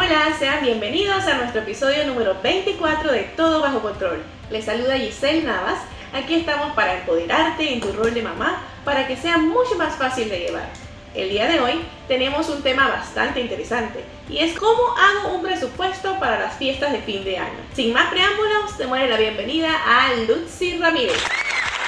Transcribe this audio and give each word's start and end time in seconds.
Hola, 0.00 0.32
sean 0.38 0.62
bienvenidos 0.62 1.26
a 1.26 1.38
nuestro 1.38 1.62
episodio 1.62 2.06
número 2.06 2.36
24 2.40 3.10
de 3.10 3.22
Todo 3.36 3.60
Bajo 3.60 3.80
Control. 3.80 4.22
Les 4.48 4.64
saluda 4.64 4.96
Giselle 4.96 5.42
Navas. 5.42 5.80
Aquí 6.12 6.36
estamos 6.36 6.72
para 6.76 7.00
empoderarte 7.00 7.72
en 7.72 7.80
tu 7.80 7.90
rol 7.90 8.14
de 8.14 8.22
mamá 8.22 8.62
para 8.84 9.08
que 9.08 9.16
sea 9.16 9.38
mucho 9.38 9.74
más 9.76 9.96
fácil 9.96 10.28
de 10.28 10.38
llevar. 10.38 10.68
El 11.16 11.30
día 11.30 11.48
de 11.48 11.58
hoy 11.58 11.84
tenemos 12.06 12.48
un 12.48 12.62
tema 12.62 12.86
bastante 12.86 13.40
interesante 13.40 14.04
y 14.28 14.38
es 14.38 14.56
cómo 14.56 14.94
hago 14.96 15.34
un 15.34 15.42
presupuesto 15.42 16.16
para 16.20 16.38
las 16.38 16.54
fiestas 16.54 16.92
de 16.92 17.00
fin 17.00 17.24
de 17.24 17.36
año. 17.36 17.58
Sin 17.74 17.92
más 17.92 18.08
preámbulos, 18.08 18.78
démosle 18.78 19.08
la 19.08 19.16
bienvenida 19.16 19.72
a 19.84 20.14
Lucy 20.14 20.78
Ramírez. 20.78 21.20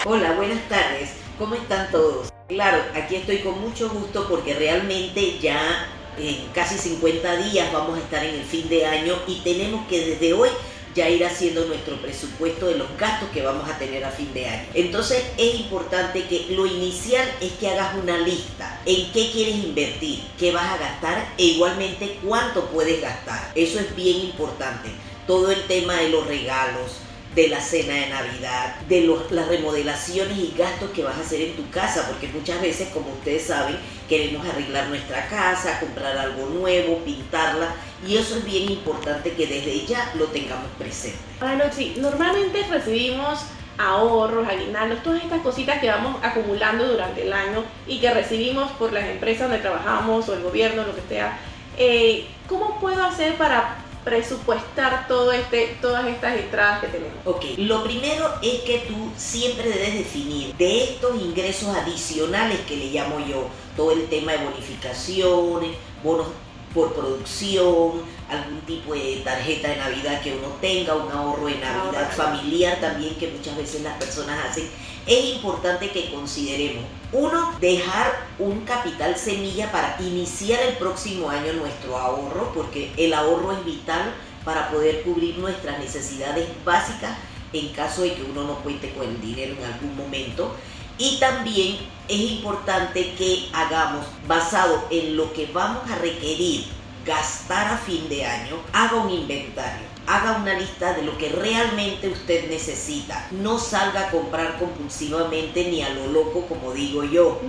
Hola, 0.05 0.33
buenas 0.33 0.69
tardes. 0.69 1.15
¿Cómo 1.39 1.55
están 1.55 1.89
todos? 1.93 2.33
Claro, 2.49 2.83
aquí 2.93 3.15
estoy 3.15 3.39
con 3.39 3.61
mucho 3.61 3.89
gusto 3.89 4.27
porque 4.29 4.55
realmente 4.55 5.39
ya 5.39 5.87
en 6.19 6.47
casi 6.55 6.77
50 6.77 7.37
días 7.37 7.73
vamos 7.73 7.99
a 7.99 8.03
estar 8.03 8.25
en 8.25 8.35
el 8.35 8.45
fin 8.45 8.69
de 8.69 8.87
año 8.87 9.15
y 9.27 9.37
tenemos 9.41 9.87
que 9.89 10.07
desde 10.07 10.33
hoy 10.33 10.51
ya 10.95 11.09
ir 11.09 11.25
haciendo 11.25 11.67
nuestro 11.67 12.01
presupuesto 12.01 12.67
de 12.67 12.77
los 12.77 12.89
gastos 12.99 13.29
que 13.31 13.43
vamos 13.43 13.69
a 13.69 13.79
tener 13.79 14.05
a 14.05 14.11
fin 14.11 14.33
de 14.35 14.47
año. 14.47 14.67
Entonces 14.75 15.25
es 15.37 15.55
importante 15.61 16.25
que 16.25 16.47
lo 16.51 16.67
inicial 16.67 17.29
es 17.41 17.53
que 17.53 17.69
hagas 17.69 17.95
una 17.95 18.19
lista 18.19 18.81
en 18.87 19.11
qué 19.13 19.31
quieres 19.31 19.57
invertir, 19.57 20.21
qué 20.39 20.53
vas 20.53 20.67
a 20.67 20.79
gastar 20.79 21.33
e 21.39 21.45
igualmente 21.45 22.19
cuánto 22.25 22.67
puedes 22.71 23.01
gastar. 23.01 23.53
Eso 23.55 23.79
es 23.79 23.95
bien 23.95 24.21
importante. 24.21 24.91
Todo 25.27 25.53
el 25.53 25.63
tema 25.67 25.95
de 25.95 26.09
los 26.09 26.27
regalos, 26.27 26.93
de 27.35 27.49
la 27.49 27.61
cena 27.61 27.95
de 27.95 28.09
Navidad, 28.09 28.77
de 28.89 29.03
los, 29.03 29.31
las 29.31 29.47
remodelaciones 29.49 30.37
y 30.37 30.55
gastos 30.57 30.91
que 30.91 31.05
vas 31.05 31.17
a 31.17 31.21
hacer 31.21 31.41
en 31.43 31.57
tu 31.57 31.69
casa, 31.71 32.07
porque 32.09 32.29
muchas 32.29 32.61
veces, 32.61 32.89
como 32.89 33.13
ustedes 33.13 33.45
saben, 33.45 33.77
queremos 34.09 34.45
arreglar 34.47 34.89
nuestra 34.89 35.29
casa, 35.29 35.79
comprar 35.79 36.19
algo 36.19 36.47
nuevo, 36.47 36.99
pintarla, 37.05 37.69
y 38.07 38.17
eso 38.17 38.37
es 38.37 38.45
bien 38.45 38.71
importante 38.71 39.33
que 39.33 39.47
desde 39.47 39.87
ya 39.87 40.13
lo 40.19 40.27
tengamos 40.27 40.71
presente. 40.77 41.19
Bueno, 41.39 41.65
sí, 41.71 41.95
normalmente 41.99 42.65
recibimos 42.69 43.45
ahorros, 43.79 44.49
aguinaldos, 44.49 45.03
todas 45.03 45.23
estas 45.23 45.41
cositas 45.41 45.81
que 45.81 45.89
vamos 45.89 46.17
acumulando 46.23 46.87
durante 46.87 47.23
el 47.23 47.33
año 47.33 47.65
y 47.87 48.01
que 48.01 48.13
recibimos 48.13 48.71
por 48.73 48.93
las 48.93 49.05
empresas 49.05 49.49
donde 49.49 49.63
trabajamos 49.63 50.29
o 50.29 50.35
el 50.35 50.43
gobierno, 50.43 50.85
lo 50.85 50.95
que 50.95 51.03
sea. 51.09 51.39
Eh, 51.79 52.27
¿Cómo 52.49 52.79
puedo 52.81 53.03
hacer 53.05 53.37
para 53.37 53.79
presupuestar 54.05 55.07
todo 55.09 55.33
este, 55.33 55.79
todas 55.81 56.07
estas 56.07 56.39
entradas 56.39 56.81
que 56.81 56.89
tenemos? 56.89 57.17
Ok, 57.25 57.45
lo 57.59 57.85
primero 57.85 58.33
es 58.43 58.61
que 58.61 58.85
tú 58.89 59.11
siempre 59.17 59.69
debes 59.69 59.95
definir 59.95 60.55
de 60.57 60.85
estos 60.85 61.21
ingresos 61.21 61.75
adicionales 61.77 62.61
que 62.61 62.77
le 62.77 62.87
llamo 62.87 63.19
yo, 63.27 63.49
todo 63.77 63.93
el 63.93 64.09
tema 64.09 64.33
de 64.33 64.45
bonificaciones, 64.45 65.77
bonos 66.03 66.29
por 66.75 66.95
producción, 66.95 68.03
algún 68.29 68.61
tipo 68.61 68.95
de 68.95 69.23
tarjeta 69.25 69.69
de 69.69 69.77
Navidad 69.77 70.23
que 70.23 70.35
uno 70.35 70.49
tenga, 70.61 70.95
un 70.95 71.11
ahorro 71.11 71.47
de 71.47 71.57
Navidad 71.57 72.11
familiar 72.13 72.79
también 72.81 73.17
que 73.17 73.29
muchas 73.29 73.57
veces 73.57 73.83
las 73.83 73.99
personas 73.99 74.47
hacen, 74.47 74.69
es 75.07 75.25
importante 75.35 75.91
que 75.91 76.11
consideremos, 76.11 76.85
uno, 77.13 77.57
dejar 77.61 78.30
un 78.41 78.63
capital 78.63 79.17
semilla 79.17 79.71
para 79.71 79.97
iniciar 80.01 80.61
el 80.63 80.77
próximo 80.77 81.29
año 81.29 81.53
nuestro 81.53 81.97
ahorro, 81.99 82.53
porque 82.55 82.91
el 82.97 83.13
ahorro 83.13 83.53
es 83.53 83.65
vital 83.65 84.15
para 84.45 84.71
poder 84.71 85.03
cubrir 85.03 85.39
nuestras 85.39 85.79
necesidades 85.79 86.49
básicas 86.65 87.17
en 87.53 87.69
caso 87.69 88.03
de 88.03 88.15
que 88.15 88.23
uno 88.23 88.45
no 88.45 88.55
cuente 88.57 88.93
con 88.95 89.07
el 89.07 89.21
dinero 89.21 89.55
en 89.59 89.65
algún 89.65 89.97
momento. 89.97 90.55
Y 90.97 91.19
también 91.19 91.77
es 92.09 92.19
importante 92.19 93.15
que 93.15 93.49
hagamos, 93.53 94.07
basado 94.27 94.85
en 94.91 95.17
lo 95.17 95.33
que 95.33 95.47
vamos 95.47 95.89
a 95.91 95.97
requerir 95.97 96.65
gastar 97.05 97.73
a 97.73 97.79
fin 97.79 98.09
de 98.09 98.25
año, 98.25 98.57
haga 98.73 98.97
un 98.97 99.11
inventario 99.11 99.90
haga 100.11 100.39
una 100.39 100.55
lista 100.55 100.93
de 100.95 101.03
lo 101.03 101.17
que 101.17 101.29
realmente 101.29 102.09
usted 102.09 102.49
necesita. 102.51 103.29
No 103.31 103.59
salga 103.59 104.09
a 104.09 104.11
comprar 104.11 104.59
compulsivamente 104.59 105.71
ni 105.71 105.83
a 105.83 105.91
lo 105.91 106.09
loco, 106.09 106.47
como 106.47 106.73
digo 106.73 107.05
yo. 107.05 107.41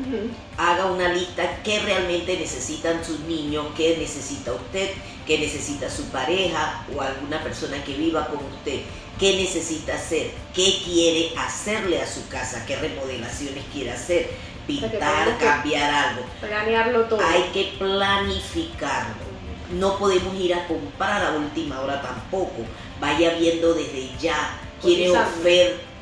Haga 0.57 0.85
una 0.85 1.11
lista 1.11 1.63
que 1.63 1.79
realmente 1.79 2.38
necesitan 2.38 3.03
sus 3.03 3.22
niños, 3.22 3.66
qué 3.75 3.97
necesita 3.97 4.53
usted, 4.53 4.91
qué 5.25 5.39
necesita 5.39 5.89
su 5.89 6.03
pareja 6.09 6.85
o 6.95 7.01
alguna 7.01 7.41
persona 7.41 7.83
que 7.83 7.95
viva 7.95 8.27
con 8.27 8.38
usted. 8.45 8.81
¿Qué 9.19 9.38
necesita 9.38 9.95
hacer? 9.95 10.31
¿Qué 10.53 10.81
quiere 10.85 11.33
hacerle 11.38 11.99
a 11.99 12.07
su 12.07 12.28
casa? 12.28 12.63
¿Qué 12.67 12.75
remodelaciones 12.75 13.63
quiere 13.73 13.91
hacer? 13.91 14.29
Pintar, 14.67 15.38
cambiar 15.39 15.91
algo. 15.91 16.22
Planearlo 16.39 17.05
todo. 17.05 17.22
Hay 17.25 17.43
que 17.53 17.73
planificarlo 17.79 19.30
no 19.73 19.97
podemos 19.97 20.35
ir 20.35 20.53
a 20.53 20.67
comprar 20.67 21.23
a 21.23 21.33
última 21.33 21.79
hora 21.81 22.01
tampoco. 22.01 22.63
Vaya 22.99 23.35
viendo 23.35 23.73
desde 23.73 24.09
ya 24.19 24.59
quiénes, 24.81 25.17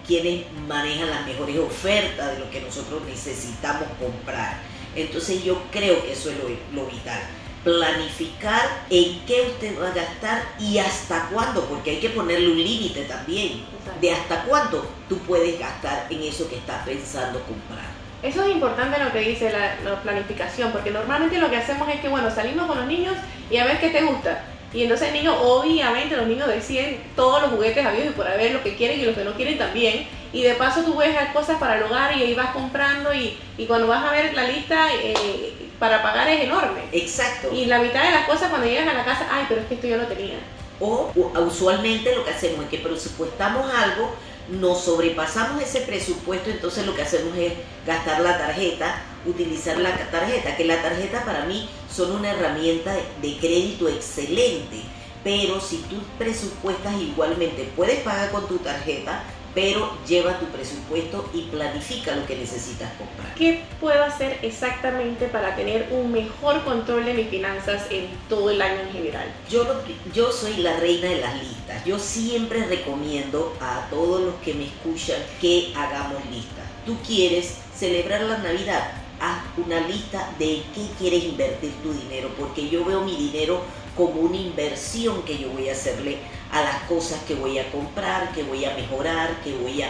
quiénes 0.06 0.46
manejan 0.68 1.10
las 1.10 1.26
mejores 1.26 1.58
ofertas 1.60 2.34
de 2.34 2.40
lo 2.40 2.50
que 2.50 2.62
nosotros 2.62 3.02
necesitamos 3.08 3.88
comprar. 4.00 4.60
Entonces 4.96 5.44
yo 5.44 5.62
creo 5.72 6.02
que 6.04 6.14
eso 6.14 6.30
es 6.30 6.38
lo, 6.74 6.86
vital. 6.86 7.22
Planificar 7.64 8.86
en 8.90 9.20
qué 9.26 9.42
usted 9.54 9.80
va 9.80 9.90
a 9.90 9.94
gastar 9.94 10.44
y 10.60 10.78
hasta 10.78 11.30
cuándo, 11.30 11.66
porque 11.66 11.92
hay 11.92 12.00
que 12.00 12.10
ponerle 12.10 12.50
un 12.52 12.64
límite 12.64 13.04
también 13.04 13.66
de 14.00 14.12
hasta 14.12 14.44
cuánto 14.46 14.86
tú 15.08 15.18
puedes 15.20 15.60
gastar 15.60 16.08
en 16.10 16.24
eso 16.24 16.50
que 16.50 16.58
estás 16.58 16.86
pensando 16.86 17.40
comprar. 17.44 17.99
Eso 18.22 18.44
es 18.44 18.50
importante 18.50 19.02
lo 19.02 19.12
que 19.12 19.20
dice 19.20 19.52
la, 19.52 20.02
planificación, 20.02 20.72
porque 20.72 20.92
normalmente 20.92 21.38
lo 21.38 21.50
que 21.50 21.58
hacemos 21.58 21.88
es 21.90 22.02
que, 22.02 22.10
bueno, 22.10 22.30
salimos 22.30 22.68
con 22.68 22.78
los 22.78 22.88
niños 22.88 23.16
y 23.50 23.58
a 23.58 23.66
ver 23.66 23.80
qué 23.80 23.90
te 23.90 24.02
gusta. 24.02 24.44
Y 24.74 24.84
entonces 24.84 25.08
el 25.08 25.14
niño, 25.14 25.36
obviamente 25.42 26.16
los 26.16 26.28
niños 26.28 26.48
deciden 26.48 27.02
todos 27.16 27.42
los 27.42 27.52
juguetes 27.52 27.84
habidos 27.86 28.10
y 28.10 28.12
por 28.12 28.28
haber 28.28 28.52
lo 28.52 28.62
que 28.62 28.76
quieren 28.76 29.00
y 29.00 29.06
los 29.06 29.16
que 29.16 29.24
no 29.24 29.34
quieren 29.34 29.58
también. 29.58 30.08
Y 30.32 30.44
de 30.44 30.54
paso 30.54 30.84
tú 30.84 30.98
ves 30.98 31.16
cosas 31.34 31.58
para 31.58 31.78
el 31.78 31.84
hogar 31.84 32.16
y 32.16 32.22
ahí 32.22 32.36
vas 32.36 32.52
comprando 32.52 33.14
y, 33.14 33.38
cuando 33.68 33.88
vas 33.88 34.04
a 34.06 34.12
ver 34.12 34.34
la 34.34 34.44
lista 34.44 34.88
eh, 34.94 35.70
para 35.80 36.04
pagar 36.04 36.30
es 36.30 36.42
enorme. 36.42 36.82
Exacto. 36.92 37.50
Y 37.54 37.66
la 37.66 37.80
mitad 37.80 38.04
de 38.04 38.12
las 38.12 38.28
cosas 38.28 38.50
cuando 38.50 38.68
llegas 38.68 38.88
a 38.88 38.94
la 38.94 39.06
casa, 39.06 39.28
ay, 39.32 39.46
pero 39.48 39.62
es 39.62 39.68
que 39.68 39.76
esto 39.76 39.88
yo 39.88 39.98
no 39.98 40.04
tenía. 40.04 40.36
O 40.82 41.12
usualmente 41.48 42.16
lo 42.16 42.24
que 42.24 42.32
hacemos 42.32 42.66
es 42.66 42.70
que 42.70 42.78
presupuestamos 42.78 43.74
algo 43.74 44.14
nos 44.52 44.84
sobrepasamos 44.84 45.62
ese 45.62 45.82
presupuesto, 45.82 46.50
entonces 46.50 46.86
lo 46.86 46.96
que 46.96 47.04
hacemos 47.04 47.38
es 47.38 47.54
gastar 47.86 48.22
la 48.22 48.38
tarjeta, 48.38 49.04
utilizar 49.26 49.78
la 49.78 49.96
tarjeta, 50.10 50.56
que 50.56 50.66
la 50.66 50.82
tarjeta 50.82 51.24
para 51.26 51.46
mí 51.46 51.70
son 51.94 52.12
una 52.12 52.32
herramienta 52.32 52.94
de 52.94 53.38
crédito 53.38 53.88
excelente, 53.88 54.82
pero 55.24 55.60
si 55.60 55.78
tú 55.90 55.98
presupuestas 56.18 56.96
igualmente, 57.02 57.70
puedes 57.76 58.00
pagar 58.02 58.32
con 58.32 58.48
tu 58.48 58.58
tarjeta, 58.58 59.24
pero 59.60 59.92
lleva 60.08 60.40
tu 60.40 60.46
presupuesto 60.46 61.30
y 61.34 61.42
planifica 61.44 62.16
lo 62.16 62.26
que 62.26 62.38
necesitas 62.38 62.94
comprar. 62.94 63.36
¿Qué 63.36 63.66
puedo 63.82 64.02
hacer 64.06 64.40
exactamente 64.42 65.28
para 65.28 65.54
tener 65.58 65.90
un 65.92 66.14
mejor 66.14 66.64
control 66.64 67.04
de 67.04 67.14
mis 67.14 67.28
finanzas 67.28 67.88
en 67.92 68.08
todo 68.30 68.52
el 68.52 68.62
año 68.62 68.80
en 68.80 68.94
general? 68.94 69.28
Yo, 69.50 69.66
yo 70.14 70.32
soy 70.32 70.56
la 70.58 70.78
reina 70.78 71.10
de 71.10 71.20
las 71.20 71.44
listas. 71.44 71.84
Yo 71.84 72.00
siempre 72.00 72.66
recomiendo 72.68 73.54
a 73.60 73.86
todos 73.90 74.22
los 74.22 74.36
que 74.36 74.54
me 74.54 74.66
escuchan 74.66 75.18
que 75.42 75.74
hagamos 75.76 76.24
listas. 76.32 76.64
Tú 76.86 76.98
quieres 77.06 77.56
celebrar 77.76 78.22
la 78.22 78.38
Navidad, 78.38 78.94
haz 79.20 79.42
una 79.58 79.82
lista 79.82 80.32
de 80.40 80.64
qué 80.74 80.88
quieres 80.98 81.26
invertir 81.26 81.74
tu 81.84 81.92
dinero, 81.92 82.30
porque 82.40 82.70
yo 82.70 82.86
veo 82.86 83.02
mi 83.02 83.18
dinero 83.18 83.62
como 83.98 84.22
una 84.22 84.38
inversión 84.38 85.24
que 85.24 85.38
yo 85.38 85.50
voy 85.50 85.68
a 85.68 85.74
hacerle 85.74 86.20
a 86.52 86.62
las 86.62 86.84
cosas 86.84 87.22
que 87.28 87.36
voy 87.36 87.60
a 87.60 87.72
comprar, 87.72 88.32
que 88.32 88.44
voy 88.44 88.66
a 88.66 88.76
mejorar, 88.76 89.42
que 89.44 89.54
voy 89.56 89.82
a, 89.82 89.90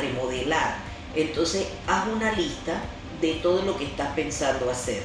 remodelar. 0.00 0.76
Entonces, 1.16 1.66
haz 1.88 2.06
una 2.06 2.30
lista 2.32 2.80
de 3.20 3.34
todo 3.42 3.62
lo 3.62 3.76
que 3.76 3.86
estás 3.86 4.14
pensando 4.14 4.70
hacer. 4.70 5.02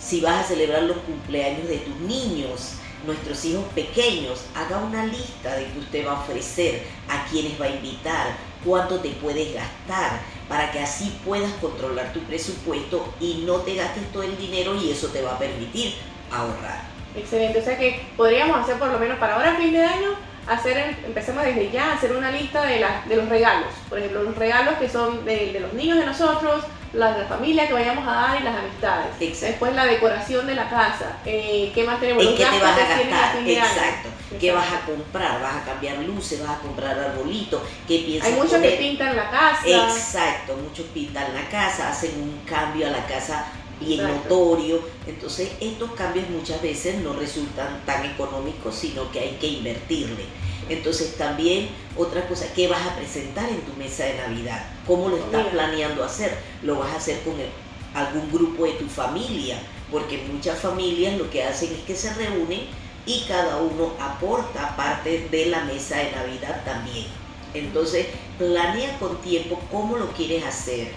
Si 0.00 0.20
vas 0.20 0.44
a 0.44 0.48
celebrar 0.48 0.82
los 0.82 0.96
cumpleaños 0.98 1.68
de 1.68 1.76
tus 1.78 1.96
niños, 2.00 2.72
nuestros 3.06 3.44
hijos 3.44 3.64
pequeños, 3.76 4.46
haga 4.56 4.78
una 4.78 5.06
lista 5.06 5.54
de 5.54 5.66
que 5.66 5.78
usted 5.78 6.06
va 6.06 6.12
a 6.12 6.20
ofrecer, 6.22 6.82
a 7.08 7.24
quienes 7.26 7.60
va 7.60 7.66
a 7.66 7.70
invitar, 7.70 8.36
cuánto 8.64 8.98
te 8.98 9.10
puedes 9.10 9.54
gastar, 9.54 10.20
para 10.48 10.72
que 10.72 10.80
así 10.80 11.16
puedas 11.24 11.52
controlar 11.54 12.12
tu 12.12 12.18
presupuesto 12.20 13.14
y 13.20 13.44
no 13.46 13.58
te 13.58 13.76
gastes 13.76 14.10
todo 14.12 14.24
el 14.24 14.36
dinero 14.36 14.74
y 14.74 14.90
eso 14.90 15.08
te 15.08 15.22
va 15.22 15.34
a 15.34 15.38
permitir 15.38 15.94
ahorrar. 16.32 16.82
Excelente, 17.14 17.60
o 17.60 17.64
sea 17.64 17.78
que 17.78 18.04
podríamos 18.16 18.58
hacer 18.58 18.80
por 18.80 18.88
lo 18.88 18.98
menos 18.98 19.18
para 19.18 19.36
ahora 19.36 19.54
fin 19.54 19.72
de 19.72 19.84
año 19.84 20.33
hacer, 20.46 20.96
empecemos 21.04 21.44
desde 21.44 21.70
ya 21.70 21.90
a 21.90 21.94
hacer 21.94 22.12
una 22.12 22.30
lista 22.30 22.62
de, 22.64 22.80
la, 22.80 23.02
de 23.08 23.16
los 23.16 23.28
regalos. 23.28 23.68
Por 23.88 23.98
ejemplo, 23.98 24.22
los 24.22 24.36
regalos 24.36 24.74
que 24.74 24.88
son 24.88 25.24
de, 25.24 25.52
de 25.52 25.60
los 25.60 25.72
niños 25.72 25.98
de 25.98 26.06
nosotros, 26.06 26.64
la 26.94 27.12
de 27.12 27.22
la 27.22 27.28
familia 27.28 27.66
que 27.66 27.72
vayamos 27.72 28.06
a 28.06 28.12
dar 28.12 28.40
y 28.40 28.44
las 28.44 28.56
amistades. 28.56 29.06
Exacto. 29.20 29.46
Después 29.46 29.74
la 29.74 29.86
decoración 29.86 30.46
de 30.46 30.54
la 30.54 30.68
casa. 30.68 31.18
Eh, 31.24 31.72
¿Qué 31.74 31.84
más 31.84 32.00
tenemos? 32.00 32.22
¿En 32.22 32.30
Los 32.30 32.38
qué 32.38 32.44
te 32.44 32.58
vas 32.60 32.78
a 32.78 32.78
gastar? 32.78 33.48
Exacto. 33.48 34.08
¿Qué 34.40 34.52
vas 34.52 34.72
a 34.72 34.80
comprar? 34.86 35.40
¿Vas 35.40 35.56
a 35.56 35.64
cambiar 35.64 35.98
luces? 35.98 36.40
¿Vas 36.40 36.58
a 36.58 36.60
comprar 36.60 36.98
arbolitos? 36.98 37.62
¿Qué 37.86 38.02
piensas 38.06 38.30
Hay 38.30 38.36
muchos 38.36 38.60
que 38.60 38.70
pintan 38.70 39.16
la 39.16 39.30
casa. 39.30 39.62
Exacto, 39.66 40.56
muchos 40.56 40.86
pintan 40.86 41.34
la 41.34 41.48
casa, 41.48 41.90
hacen 41.90 42.20
un 42.20 42.40
cambio 42.44 42.86
a 42.86 42.90
la 42.90 43.06
casa 43.06 43.46
bien 43.80 44.00
Exacto. 44.00 44.28
notorio. 44.34 44.80
Entonces, 45.06 45.50
estos 45.60 45.92
cambios 45.92 46.28
muchas 46.30 46.60
veces 46.62 46.96
no 47.02 47.12
resultan 47.14 47.82
tan 47.86 48.04
económicos, 48.06 48.74
sino 48.74 49.10
que 49.10 49.20
hay 49.20 49.36
que 49.40 49.46
invertirle. 49.48 50.24
Entonces, 50.68 51.16
también 51.16 51.68
otra 51.96 52.26
cosa, 52.26 52.46
¿qué 52.54 52.68
vas 52.68 52.86
a 52.86 52.96
presentar 52.96 53.48
en 53.48 53.60
tu 53.62 53.72
mesa 53.74 54.04
de 54.04 54.16
Navidad? 54.16 54.64
¿Cómo 54.86 55.08
lo 55.08 55.16
estás 55.18 55.46
planeando 55.48 56.02
hacer? 56.04 56.36
¿Lo 56.62 56.76
vas 56.78 56.92
a 56.92 56.96
hacer 56.96 57.20
con 57.22 57.34
el- 57.38 57.50
algún 57.94 58.30
grupo 58.32 58.64
de 58.64 58.72
tu 58.72 58.86
familia? 58.88 59.58
Porque 59.90 60.18
muchas 60.32 60.58
familias 60.58 61.18
lo 61.18 61.28
que 61.30 61.44
hacen 61.44 61.70
es 61.72 61.80
que 61.86 61.94
se 61.94 62.12
reúnen 62.14 62.62
y 63.06 63.24
cada 63.28 63.58
uno 63.58 63.92
aporta 64.00 64.74
parte 64.76 65.28
de 65.30 65.46
la 65.46 65.64
mesa 65.64 65.98
de 65.98 66.10
Navidad 66.12 66.62
también. 66.64 67.06
Entonces, 67.52 68.06
planea 68.38 68.98
con 68.98 69.20
tiempo 69.20 69.60
cómo 69.70 69.98
lo 69.98 70.08
quieres 70.12 70.44
hacer, 70.44 70.88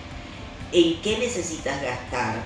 en 0.72 1.02
qué 1.02 1.18
necesitas 1.18 1.82
gastar 1.82 2.42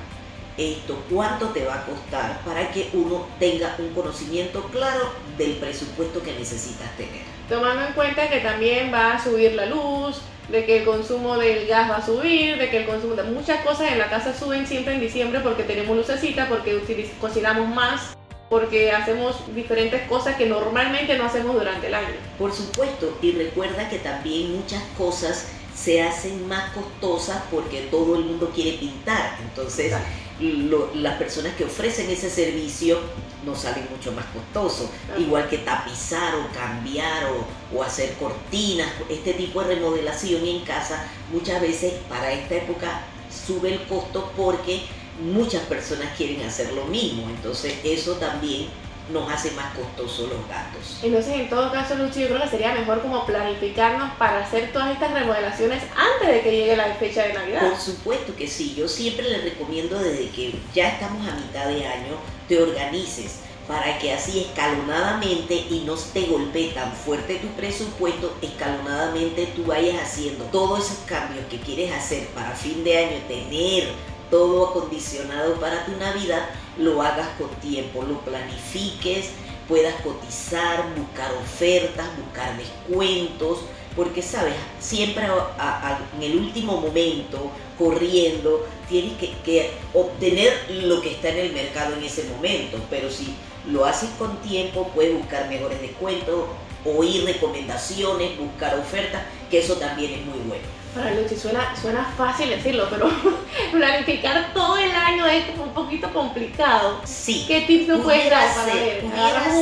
esto, 0.61 1.01
cuánto 1.09 1.47
te 1.47 1.65
va 1.65 1.75
a 1.75 1.85
costar, 1.85 2.41
para 2.45 2.71
que 2.71 2.89
uno 2.93 3.27
tenga 3.39 3.75
un 3.79 3.93
conocimiento 3.93 4.63
claro 4.71 5.11
del 5.37 5.53
presupuesto 5.53 6.21
que 6.21 6.33
necesitas 6.33 6.95
tener. 6.97 7.21
Tomando 7.49 7.87
en 7.87 7.93
cuenta 7.93 8.29
que 8.29 8.39
también 8.39 8.93
va 8.93 9.13
a 9.13 9.23
subir 9.23 9.53
la 9.53 9.65
luz, 9.65 10.21
de 10.49 10.65
que 10.65 10.79
el 10.79 10.85
consumo 10.85 11.37
del 11.37 11.67
gas 11.67 11.89
va 11.89 11.97
a 11.97 12.05
subir, 12.05 12.57
de 12.57 12.69
que 12.69 12.77
el 12.77 12.85
consumo 12.85 13.15
de 13.15 13.23
muchas 13.23 13.63
cosas 13.63 13.91
en 13.91 13.99
la 13.99 14.09
casa 14.09 14.37
suben 14.37 14.67
siempre 14.67 14.93
en 14.93 14.99
diciembre 14.99 15.39
porque 15.41 15.63
tenemos 15.63 15.95
lucecita, 15.95 16.47
porque 16.49 16.81
cocinamos 17.19 17.67
más, 17.73 18.17
porque 18.49 18.91
hacemos 18.91 19.37
diferentes 19.55 20.01
cosas 20.09 20.35
que 20.35 20.45
normalmente 20.45 21.17
no 21.17 21.25
hacemos 21.25 21.55
durante 21.55 21.87
el 21.87 21.95
año. 21.95 22.15
Por 22.37 22.53
supuesto, 22.53 23.17
y 23.21 23.31
recuerda 23.31 23.89
que 23.89 23.99
también 23.99 24.57
muchas 24.57 24.83
cosas 24.97 25.53
se 25.83 26.01
hacen 26.01 26.47
más 26.47 26.71
costosas 26.73 27.41
porque 27.49 27.87
todo 27.91 28.15
el 28.15 28.25
mundo 28.25 28.51
quiere 28.53 28.77
pintar. 28.77 29.37
Entonces, 29.41 29.93
lo- 30.39 30.89
las 30.95 31.17
personas 31.17 31.55
que 31.55 31.65
ofrecen 31.65 32.09
ese 32.09 32.29
servicio 32.29 32.99
nos 33.45 33.59
salen 33.61 33.87
mucho 33.89 34.11
más 34.11 34.25
costosos. 34.27 34.89
Ajá. 35.09 35.19
Igual 35.19 35.49
que 35.49 35.59
tapizar 35.59 36.35
o 36.35 36.47
cambiar 36.53 37.25
o, 37.25 37.77
o 37.77 37.83
hacer 37.83 38.13
cortinas, 38.19 38.87
este 39.09 39.33
tipo 39.33 39.63
de 39.63 39.75
remodelación 39.75 40.45
en 40.45 40.61
casa, 40.61 41.03
muchas 41.31 41.61
veces 41.61 41.93
para 42.09 42.31
esta 42.31 42.55
época 42.55 43.01
sube 43.47 43.73
el 43.73 43.83
costo 43.87 44.31
porque 44.37 44.81
muchas 45.23 45.63
personas 45.63 46.09
quieren 46.17 46.41
hacer 46.41 46.73
lo 46.73 46.85
mismo. 46.85 47.27
Entonces, 47.29 47.73
eso 47.83 48.13
también 48.13 48.67
nos 49.11 49.31
hace 49.31 49.51
más 49.51 49.73
costosos 49.75 50.29
los 50.29 50.47
gastos. 50.47 50.99
Entonces, 51.03 51.33
en 51.33 51.49
todo 51.49 51.71
caso, 51.71 51.95
Luchi, 51.95 52.21
yo 52.21 52.27
creo 52.27 52.41
que 52.41 52.49
sería 52.49 52.73
mejor 52.73 53.01
como 53.01 53.25
planificarnos 53.25 54.13
para 54.15 54.39
hacer 54.39 54.71
todas 54.71 54.91
estas 54.91 55.13
remodelaciones 55.13 55.83
antes 55.95 56.35
de 56.35 56.41
que 56.41 56.51
llegue 56.51 56.75
la 56.75 56.93
fecha 56.95 57.23
de 57.23 57.33
Navidad. 57.33 57.69
Por 57.69 57.77
supuesto 57.77 58.35
que 58.35 58.47
sí, 58.47 58.75
yo 58.75 58.87
siempre 58.87 59.29
les 59.29 59.43
recomiendo 59.43 59.99
desde 59.99 60.29
que 60.29 60.55
ya 60.73 60.89
estamos 60.89 61.27
a 61.27 61.35
mitad 61.35 61.67
de 61.67 61.85
año, 61.85 62.15
te 62.47 62.61
organices 62.61 63.39
para 63.67 63.97
que 63.99 64.11
así 64.11 64.39
escalonadamente 64.41 65.55
y 65.55 65.83
no 65.85 65.95
te 65.95 66.25
golpee 66.25 66.73
tan 66.73 66.91
fuerte 66.91 67.35
tu 67.35 67.47
presupuesto, 67.49 68.35
escalonadamente 68.41 69.53
tú 69.55 69.63
vayas 69.65 70.01
haciendo 70.01 70.43
todos 70.45 70.85
esos 70.85 70.97
cambios 71.05 71.45
que 71.49 71.59
quieres 71.59 71.93
hacer 71.93 72.27
para 72.29 72.51
fin 72.51 72.83
de 72.83 72.97
año, 72.97 73.17
tener 73.27 73.89
todo 74.29 74.69
acondicionado 74.69 75.55
para 75.55 75.85
tu 75.85 75.91
Navidad, 75.91 76.49
lo 76.77 77.01
hagas 77.01 77.29
con 77.37 77.49
tiempo, 77.61 78.03
lo 78.03 78.19
planifiques, 78.21 79.29
puedas 79.67 79.95
cotizar, 80.01 80.93
buscar 80.95 81.31
ofertas, 81.33 82.07
buscar 82.17 82.57
descuentos, 82.57 83.59
porque 83.95 84.21
sabes, 84.21 84.55
siempre 84.79 85.25
en 85.25 86.23
el 86.23 86.37
último 86.37 86.77
momento, 86.79 87.51
corriendo, 87.77 88.65
tienes 88.87 89.13
que 89.17 89.71
obtener 89.93 90.53
lo 90.69 91.01
que 91.01 91.11
está 91.11 91.29
en 91.29 91.39
el 91.39 91.53
mercado 91.53 91.95
en 91.95 92.03
ese 92.03 92.23
momento, 92.25 92.77
pero 92.89 93.09
si 93.09 93.33
lo 93.69 93.85
haces 93.85 94.09
con 94.17 94.37
tiempo, 94.41 94.89
puedes 94.93 95.17
buscar 95.17 95.49
mejores 95.49 95.81
descuentos, 95.81 96.45
oír 96.85 97.25
recomendaciones, 97.25 98.37
buscar 98.37 98.77
ofertas, 98.77 99.21
que 99.49 99.59
eso 99.59 99.75
también 99.75 100.13
es 100.13 100.25
muy 100.25 100.39
bueno. 100.47 100.81
Para 100.93 101.13
Luchi, 101.13 101.37
suena, 101.37 101.73
suena 101.81 102.03
fácil 102.17 102.49
decirlo, 102.49 102.87
pero 102.89 103.09
planificar 103.71 104.53
todo 104.53 104.77
el 104.77 104.91
año 104.91 105.25
es 105.25 105.45
como 105.45 105.63
un 105.63 105.73
poquito 105.73 106.11
complicado. 106.11 106.99
Sí, 107.05 107.45
¿Qué 107.47 107.61
tips 107.61 107.87
nos 107.87 108.01
puedes 108.01 108.29
dar 108.29 108.53
para 108.53 108.73
ver? 108.73 109.01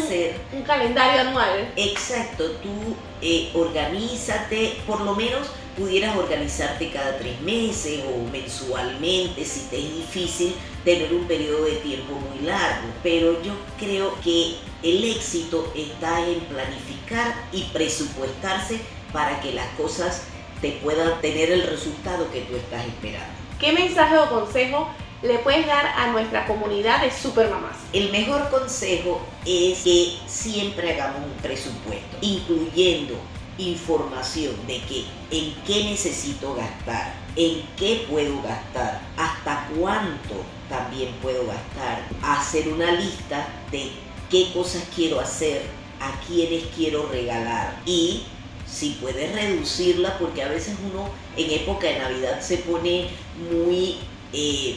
ser 0.07 0.39
un 0.51 0.63
calendario 0.63 1.21
anual. 1.21 1.71
Exacto, 1.75 2.45
tú 2.63 2.95
eh, 3.21 3.51
organízate, 3.53 4.79
por 4.87 5.01
lo 5.01 5.13
menos 5.13 5.49
pudieras 5.77 6.15
organizarte 6.17 6.89
cada 6.89 7.17
tres 7.19 7.39
meses 7.41 8.01
o 8.05 8.29
mensualmente 8.31 9.45
si 9.45 9.61
te 9.69 9.77
es 9.77 9.95
difícil 9.95 10.55
tener 10.83 11.13
un 11.13 11.25
periodo 11.25 11.65
de 11.65 11.75
tiempo 11.77 12.13
muy 12.13 12.45
largo. 12.45 12.87
Pero 13.03 13.41
yo 13.43 13.53
creo 13.77 14.15
que 14.23 14.55
el 14.83 15.03
éxito 15.03 15.71
está 15.75 16.25
en 16.27 16.39
planificar 16.41 17.35
y 17.51 17.63
presupuestarse 17.73 18.79
para 19.11 19.41
que 19.41 19.53
las 19.53 19.67
cosas 19.69 20.23
te 20.61 20.71
puedan 20.83 21.19
tener 21.21 21.51
el 21.51 21.63
resultado 21.67 22.29
que 22.31 22.41
tú 22.41 22.55
estás 22.55 22.85
esperando. 22.85 23.33
¿Qué 23.59 23.71
mensaje 23.73 24.17
o 24.17 24.29
consejo 24.29 24.89
le 25.21 25.39
puedes 25.39 25.67
dar 25.67 25.85
a 25.85 26.11
nuestra 26.11 26.45
comunidad 26.47 27.01
de 27.01 27.11
supermamás? 27.11 27.75
El 27.91 28.11
mejor 28.11 28.49
consejo 28.49 29.21
es 29.45 29.79
que 29.83 30.17
siempre 30.27 30.93
hagamos 30.93 31.23
un 31.25 31.37
presupuesto, 31.41 32.17
incluyendo 32.21 33.15
información 33.57 34.55
de 34.67 34.79
que 34.81 35.05
en 35.31 35.53
qué 35.65 35.83
necesito 35.85 36.55
gastar, 36.55 37.13
en 37.35 37.63
qué 37.77 38.05
puedo 38.09 38.41
gastar, 38.41 39.01
hasta 39.17 39.67
cuánto 39.77 40.35
también 40.69 41.11
puedo 41.21 41.45
gastar, 41.47 42.07
hacer 42.21 42.69
una 42.69 42.91
lista 42.91 43.47
de 43.71 43.91
qué 44.29 44.51
cosas 44.53 44.83
quiero 44.95 45.19
hacer, 45.19 45.63
a 45.99 46.19
quiénes 46.27 46.63
quiero 46.75 47.07
regalar 47.07 47.81
y 47.85 48.23
si 48.65 48.91
puedes 49.01 49.33
reducirla 49.33 50.17
porque 50.17 50.43
a 50.43 50.47
veces 50.47 50.75
uno 50.89 51.09
en 51.35 51.51
época 51.51 51.87
de 51.87 51.99
Navidad 51.99 52.41
se 52.41 52.57
pone 52.57 53.07
muy 53.51 53.97
eh, 54.31 54.75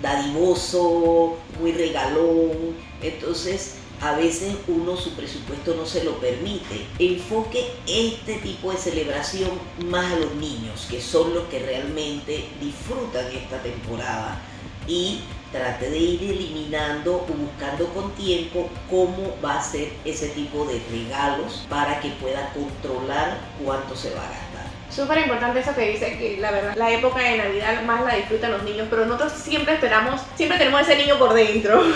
dadivoso, 0.00 1.36
muy 1.60 1.72
regalón, 1.72 2.76
entonces 3.02 3.74
a 4.00 4.12
veces 4.12 4.54
uno 4.68 4.96
su 4.96 5.10
presupuesto 5.14 5.74
no 5.74 5.84
se 5.84 6.04
lo 6.04 6.18
permite. 6.20 6.86
Enfoque 7.00 7.66
este 7.86 8.34
tipo 8.36 8.70
de 8.70 8.78
celebración 8.78 9.50
más 9.86 10.12
a 10.12 10.16
los 10.20 10.34
niños, 10.36 10.86
que 10.88 11.00
son 11.00 11.34
los 11.34 11.44
que 11.48 11.58
realmente 11.58 12.48
disfrutan 12.60 13.26
esta 13.32 13.60
temporada 13.60 14.40
y 14.86 15.20
trate 15.52 15.90
de 15.90 15.98
ir 15.98 16.22
eliminando 16.22 17.16
o 17.16 17.32
buscando 17.32 17.86
con 17.94 18.12
tiempo 18.12 18.68
cómo 18.90 19.34
va 19.44 19.58
a 19.58 19.62
ser 19.62 19.92
ese 20.04 20.28
tipo 20.28 20.64
de 20.66 20.80
regalos 20.90 21.66
para 21.68 22.00
que 22.00 22.10
pueda 22.10 22.52
controlar 22.52 23.38
cuánto 23.64 23.96
se 23.96 24.10
va 24.10 24.20
a 24.22 24.28
gastar. 24.28 24.48
Súper 24.90 25.18
importante 25.18 25.60
eso 25.60 25.74
que 25.74 25.90
dice 25.90 26.16
que 26.18 26.38
la 26.40 26.50
verdad 26.50 26.74
la 26.74 26.90
época 26.90 27.20
de 27.20 27.36
Navidad 27.36 27.82
más 27.82 28.02
la 28.04 28.14
disfrutan 28.14 28.52
los 28.52 28.62
niños, 28.62 28.86
pero 28.88 29.04
nosotros 29.04 29.32
siempre 29.32 29.74
esperamos, 29.74 30.22
siempre 30.34 30.58
tenemos 30.58 30.80
ese 30.80 30.96
niño 30.96 31.18
por 31.18 31.34
dentro. 31.34 31.82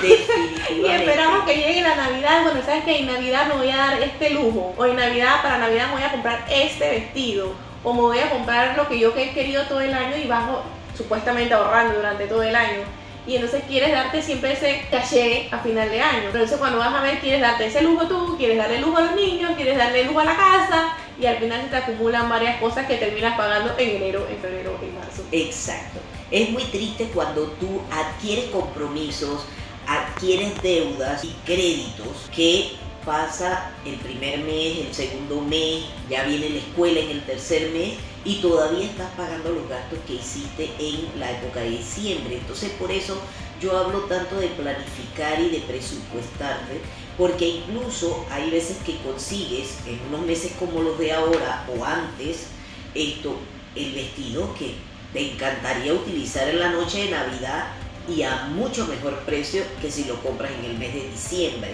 Y 0.71 0.87
esperamos 0.87 1.45
que 1.45 1.57
llegue 1.57 1.83
la 1.83 1.97
Navidad, 1.97 2.45
bueno, 2.45 2.61
sabes 2.65 2.85
que 2.85 2.99
en 2.99 3.07
Navidad 3.07 3.47
me 3.49 3.55
voy 3.55 3.71
a 3.71 3.77
dar 3.77 4.03
este 4.03 4.31
lujo, 4.31 4.75
o 4.77 4.87
en 4.87 4.97
Navidad, 4.97 5.43
para 5.43 5.59
Navidad 5.59 5.89
me 5.89 5.95
voy 5.95 6.03
a 6.03 6.13
comprar 6.13 6.45
este 6.51 6.91
vestido, 6.91 7.53
o 7.83 7.93
me 7.93 8.01
voy 8.01 8.19
a 8.19 8.31
comprar 8.31 8.77
lo 8.77 8.89
que 8.89 8.99
yo 8.99 9.13
he 9.17 9.31
querido 9.31 9.65
todo 9.65 9.81
el 9.81 9.93
año 9.93 10.17
y 10.17 10.27
bajo 10.27 10.63
supuestamente 10.97 11.55
ahorrando 11.55 11.95
durante 11.95 12.27
todo 12.27 12.43
el 12.43 12.55
año. 12.55 12.83
Y 13.27 13.37
entonces 13.37 13.63
quieres 13.69 13.93
darte 13.93 14.21
siempre 14.21 14.53
ese 14.53 14.87
caché 14.91 15.49
a 15.53 15.59
final 15.59 15.89
de 15.89 16.01
año. 16.01 16.29
Pero 16.33 16.45
entonces 16.45 16.59
cuando 16.59 16.79
vas 16.79 16.93
a 16.93 17.03
ver, 17.03 17.21
quieres 17.21 17.41
darte 17.41 17.67
ese 17.67 17.83
lujo 17.83 18.07
tú, 18.09 18.37
quieres 18.37 18.59
darle 18.59 18.81
lujo 18.81 18.99
a 18.99 19.03
los 19.03 19.15
niños, 19.15 19.53
quieres 19.57 19.79
darle 19.79 20.05
lujo 20.05 20.21
a 20.21 20.25
la 20.25 20.37
casa, 20.37 20.97
y 21.21 21.27
al 21.27 21.39
final 21.39 21.63
se 21.63 21.69
te 21.69 21.77
acumulan 21.77 22.29
varias 22.29 22.61
cosas 22.61 22.87
que 22.87 22.97
terminas 22.97 23.37
pagando 23.37 23.75
en 23.79 23.91
enero, 23.97 24.27
en 24.29 24.39
febrero, 24.39 24.77
en 24.83 24.95
marzo. 24.95 25.25
Exacto. 25.31 26.01
Es 26.31 26.51
muy 26.51 26.65
triste 26.65 27.11
cuando 27.15 27.43
tú 27.61 27.81
adquieres 27.93 28.47
compromisos, 28.47 29.45
adquieres 29.87 30.61
deudas 30.63 31.23
y 31.25 31.33
créditos 31.45 32.29
que 32.35 32.73
pasa 33.05 33.71
el 33.85 33.97
primer 33.97 34.41
mes, 34.41 34.79
el 34.79 34.95
segundo 34.95 35.41
mes, 35.41 35.85
ya 36.09 36.25
viene 36.25 36.51
la 36.51 36.59
escuela 36.59 37.01
en 37.01 37.11
el 37.11 37.23
tercer 37.25 37.71
mes 37.71 37.95
y 38.25 38.37
todavía 38.37 38.85
estás 38.85 39.11
pagando 39.17 39.51
los 39.51 39.69
gastos 39.69 39.99
que 40.07 40.15
hiciste 40.15 40.71
en 40.79 41.19
la 41.19 41.31
época 41.33 41.61
de 41.61 41.71
diciembre. 41.71 42.37
Entonces 42.37 42.71
por 42.79 42.91
eso 42.91 43.21
yo 43.61 43.77
hablo 43.77 44.01
tanto 44.01 44.37
de 44.37 44.49
planificar 44.49 45.41
y 45.41 45.51
de 45.51 45.61
presupuestarte, 45.61 46.81
porque 47.17 47.49
incluso 47.49 48.25
hay 48.31 48.51
veces 48.51 48.79
que 48.85 48.99
consigues 48.99 49.79
en 49.87 50.01
unos 50.09 50.27
meses 50.27 50.53
como 50.59 50.83
los 50.83 50.99
de 50.99 51.13
ahora 51.13 51.67
o 51.77 51.85
antes 51.85 52.47
esto 52.95 53.37
el 53.75 53.93
vestido 53.93 54.55
que 54.55 54.75
te 55.13 55.33
encantaría 55.33 55.93
utilizar 55.93 56.49
en 56.49 56.61
la 56.61 56.71
noche 56.71 57.05
de 57.05 57.11
Navidad 57.11 57.67
y 58.09 58.23
a 58.23 58.47
mucho 58.47 58.87
mejor 58.87 59.19
precio 59.21 59.63
que 59.81 59.91
si 59.91 60.05
lo 60.05 60.21
compras 60.23 60.51
en 60.59 60.65
el 60.65 60.79
mes 60.79 60.95
de 60.95 61.09
diciembre. 61.09 61.71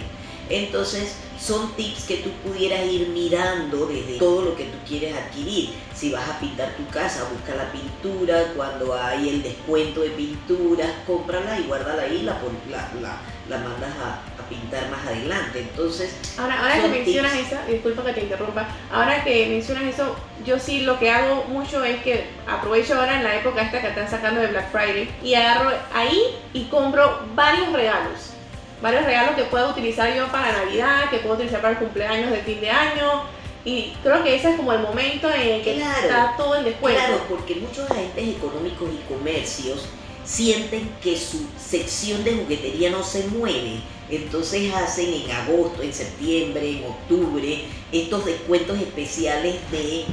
Entonces 0.51 1.17
son 1.39 1.73
tips 1.77 2.05
que 2.05 2.17
tú 2.17 2.31
pudieras 2.45 2.85
ir 2.87 3.09
mirando 3.09 3.87
desde 3.87 4.19
todo 4.19 4.43
lo 4.43 4.57
que 4.57 4.65
tú 4.65 4.79
quieres 4.87 5.15
adquirir. 5.17 5.75
Si 5.95 6.11
vas 6.11 6.29
a 6.29 6.39
pintar 6.39 6.75
tu 6.77 6.87
casa, 6.89 7.29
busca 7.33 7.55
la 7.55 7.71
pintura, 7.71 8.53
cuando 8.57 8.95
hay 8.95 9.29
el 9.29 9.43
descuento 9.43 10.01
de 10.01 10.11
pinturas, 10.11 10.91
cómprala 11.07 11.59
y 11.59 11.65
guárdala 11.65 12.03
ahí, 12.03 12.23
la, 12.23 12.39
la, 12.71 13.21
la, 13.49 13.59
mandas 13.59 13.91
a, 13.99 14.23
pintar 14.49 14.89
más 14.91 15.07
adelante. 15.07 15.61
Entonces, 15.61 16.15
ahora, 16.39 16.59
ahora 16.59 16.81
que 16.81 16.89
mencionas 16.89 17.35
eso, 17.35 17.57
disculpa 17.69 18.03
que 18.03 18.13
te 18.15 18.23
interrumpa, 18.23 18.67
ahora 18.91 19.23
que 19.23 19.47
mencionas 19.47 19.85
eso, 19.85 20.17
yo 20.47 20.59
sí 20.59 20.81
lo 20.81 20.99
que 20.99 21.11
hago 21.11 21.45
mucho 21.45 21.85
es 21.85 22.03
que 22.03 22.31
aprovecho 22.47 22.99
ahora 22.99 23.19
en 23.19 23.25
la 23.25 23.37
época 23.37 23.61
esta 23.61 23.83
que 23.83 23.89
están 23.89 24.09
sacando 24.09 24.41
de 24.41 24.47
Black 24.47 24.73
Friday 24.73 25.11
y 25.23 25.35
agarro 25.35 25.71
ahí 25.93 26.19
y 26.55 26.65
compro 26.65 27.27
varios 27.35 27.71
regalos 27.75 28.38
varios 28.83 29.05
regalos 29.05 29.35
que 29.35 29.45
puedo 29.45 29.71
utilizar 29.71 30.15
yo 30.15 30.29
para 30.29 30.53
Navidad, 30.53 31.11
que 31.11 31.19
puedo 31.19 31.35
utilizar 31.35 31.61
para 31.61 31.73
el 31.75 31.79
cumpleaños 31.79 32.31
de 32.31 32.39
fin 32.39 32.61
de 32.61 32.71
año. 32.71 33.25
Y 33.65 33.93
creo 34.03 34.23
que 34.23 34.37
ese 34.37 34.51
es 34.51 34.57
como 34.57 34.73
el 34.73 34.81
momento 34.81 35.29
en 35.31 35.41
el 35.41 35.63
que 35.63 35.79
está 35.79 36.35
todo 36.37 36.57
en 36.57 36.65
descuento. 36.65 37.01
Claro, 37.01 37.25
porque 37.29 37.57
muchos 37.57 37.91
agentes 37.91 38.37
económicos 38.37 38.89
y 38.93 39.13
comercios 39.13 39.87
sienten 40.25 40.91
que 41.03 41.17
su 41.17 41.47
sección 41.59 42.23
de 42.23 42.37
juguetería 42.37 42.91
no 42.91 43.03
se 43.03 43.27
mueve. 43.29 43.81
Entonces 44.11 44.73
hacen 44.75 45.13
en 45.13 45.31
agosto, 45.31 45.83
en 45.83 45.93
septiembre, 45.93 46.71
en 46.71 46.85
octubre 46.85 47.65
estos 47.93 48.25
descuentos 48.25 48.79
especiales 48.79 49.57
de, 49.71 50.05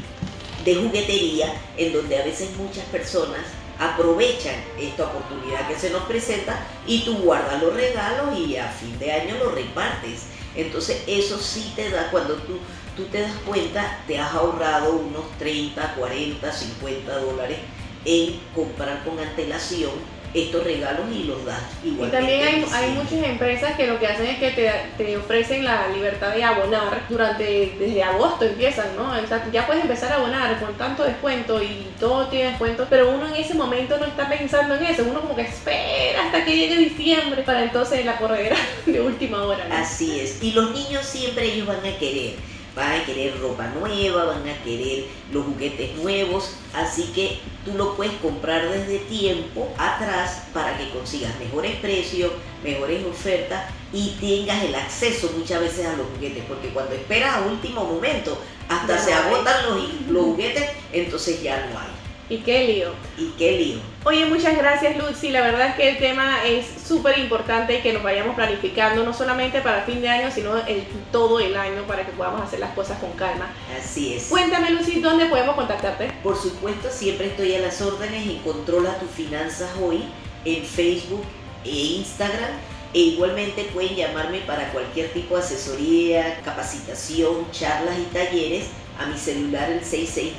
de 0.65 0.75
juguetería 0.75 1.53
en 1.77 1.93
donde 1.93 2.17
a 2.17 2.25
veces 2.25 2.49
muchas 2.57 2.85
personas 2.85 3.41
aprovechan 3.79 4.55
esta 4.79 5.05
oportunidad 5.05 5.67
que 5.67 5.77
se 5.77 5.89
nos 5.89 6.03
presenta 6.03 6.65
y 6.87 7.01
tú 7.01 7.17
guardas 7.17 7.61
los 7.61 7.73
regalos 7.73 8.37
y 8.37 8.57
a 8.57 8.67
fin 8.67 8.97
de 8.99 9.11
año 9.11 9.35
los 9.43 9.53
repartes. 9.53 10.23
Entonces 10.55 11.03
eso 11.07 11.37
sí 11.37 11.73
te 11.75 11.89
da, 11.89 12.09
cuando 12.11 12.35
tú, 12.35 12.57
tú 12.95 13.05
te 13.05 13.21
das 13.21 13.33
cuenta, 13.45 13.99
te 14.07 14.17
has 14.17 14.33
ahorrado 14.33 14.93
unos 14.93 15.25
30, 15.37 15.95
40, 15.95 16.51
50 16.51 17.19
dólares 17.19 17.57
en 18.05 18.39
comprar 18.53 19.03
con 19.03 19.19
antelación 19.19 19.91
estos 20.35 20.63
regalos 20.63 21.05
y 21.13 21.23
los 21.23 21.45
das 21.45 21.61
igual. 21.83 22.09
Y 22.09 22.11
también 22.11 22.43
hay, 22.43 22.65
hay, 22.73 22.91
muchas 22.91 23.23
empresas 23.23 23.75
que 23.75 23.87
lo 23.87 23.97
que 23.99 24.07
hacen 24.07 24.27
es 24.27 24.37
que 24.37 24.51
te, 24.51 24.71
te, 24.97 25.17
ofrecen 25.17 25.63
la 25.63 25.87
libertad 25.87 26.33
de 26.33 26.43
abonar 26.43 27.03
durante, 27.09 27.73
desde 27.79 28.03
agosto 28.03 28.45
empiezan, 28.45 28.87
¿no? 28.97 29.13
ya 29.51 29.65
puedes 29.65 29.83
empezar 29.83 30.11
a 30.11 30.15
abonar 30.15 30.59
con 30.59 30.73
tanto 30.75 31.03
descuento 31.03 31.63
y 31.63 31.87
todo 31.99 32.27
tiene 32.27 32.49
descuento, 32.49 32.85
pero 32.89 33.11
uno 33.11 33.27
en 33.27 33.35
ese 33.35 33.53
momento 33.53 33.97
no 33.97 34.05
está 34.05 34.27
pensando 34.27 34.75
en 34.75 34.83
eso, 34.83 35.03
uno 35.09 35.21
como 35.21 35.35
que 35.35 35.43
espera 35.43 36.25
hasta 36.25 36.43
que 36.43 36.55
llegue 36.55 36.77
diciembre 36.77 37.41
para 37.43 37.63
entonces 37.63 38.05
la 38.05 38.17
corredera 38.17 38.57
de 38.85 39.01
última 39.01 39.43
hora. 39.43 39.65
Así 39.71 40.19
es, 40.19 40.43
y 40.43 40.51
los 40.51 40.71
niños 40.71 41.05
siempre 41.05 41.45
ellos 41.45 41.67
van 41.67 41.79
a 41.79 41.97
querer 41.97 42.54
van 42.75 43.01
a 43.01 43.05
querer 43.05 43.39
ropa 43.39 43.67
nueva, 43.79 44.25
van 44.25 44.47
a 44.47 44.63
querer 44.63 45.05
los 45.31 45.45
juguetes 45.45 45.95
nuevos, 45.95 46.55
así 46.73 47.03
que 47.15 47.39
tú 47.63 47.73
lo 47.77 47.95
puedes 47.95 48.13
comprar 48.15 48.69
desde 48.69 48.99
tiempo 48.99 49.73
atrás 49.77 50.47
para 50.53 50.77
que 50.77 50.89
consigas 50.89 51.37
mejores 51.39 51.75
precios, 51.77 52.31
mejores 52.63 53.05
ofertas 53.05 53.63
y 53.93 54.17
tengas 54.19 54.63
el 54.63 54.75
acceso 54.75 55.31
muchas 55.37 55.61
veces 55.61 55.85
a 55.85 55.95
los 55.95 56.07
juguetes, 56.15 56.43
porque 56.47 56.69
cuando 56.69 56.93
esperas 56.93 57.35
a 57.35 57.41
último 57.41 57.85
momento, 57.85 58.37
hasta 58.67 58.97
se 58.97 59.13
agotan 59.13 59.65
los, 59.65 60.01
los 60.09 60.23
juguetes, 60.25 60.69
entonces 60.91 61.41
ya 61.41 61.67
no 61.67 61.79
hay. 61.79 61.95
Y 62.27 62.39
qué 62.39 62.67
lío. 62.67 62.91
Y 63.17 63.29
qué 63.37 63.51
lío. 63.57 63.94
Oye, 64.07 64.27
muchas 64.27 64.55
gracias 64.55 64.95
Lucy. 64.97 65.31
La 65.31 65.41
verdad 65.41 65.69
es 65.69 65.75
que 65.77 65.89
el 65.89 65.97
tema 65.97 66.45
es 66.45 66.67
súper 66.87 67.17
importante 67.17 67.81
que 67.81 67.91
nos 67.91 68.03
vayamos 68.03 68.35
planificando, 68.35 69.03
no 69.03 69.11
solamente 69.15 69.61
para 69.61 69.81
fin 69.81 69.99
de 69.99 70.07
año, 70.07 70.29
sino 70.29 70.55
el, 70.67 70.83
todo 71.11 71.39
el 71.39 71.57
año 71.57 71.87
para 71.87 72.05
que 72.05 72.11
podamos 72.11 72.43
hacer 72.43 72.59
las 72.59 72.75
cosas 72.75 72.99
con 72.99 73.13
calma. 73.13 73.51
Así 73.75 74.13
es. 74.13 74.25
Cuéntame 74.25 74.69
Lucy, 74.69 75.01
¿dónde 75.01 75.25
podemos 75.25 75.55
contactarte? 75.55 76.11
Por 76.21 76.37
supuesto, 76.37 76.91
siempre 76.91 77.29
estoy 77.29 77.55
a 77.55 77.59
las 77.61 77.81
órdenes 77.81 78.27
y 78.27 78.41
Controla 78.43 78.99
tus 78.99 79.09
finanzas 79.09 79.71
hoy 79.81 80.03
en 80.45 80.63
Facebook 80.63 81.23
e 81.63 81.71
Instagram. 81.71 82.51
E 82.93 82.99
igualmente 82.99 83.63
pueden 83.73 83.95
llamarme 83.95 84.41
para 84.41 84.71
cualquier 84.71 85.09
tipo 85.13 85.35
de 85.35 85.41
asesoría, 85.41 86.41
capacitación, 86.45 87.49
charlas 87.51 87.97
y 87.97 88.03
talleres 88.13 88.67
a 88.99 89.07
mi 89.07 89.17
celular 89.17 89.71
el 89.71 89.81
6612-8344. 89.81 90.37